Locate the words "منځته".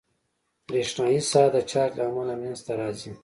2.41-2.71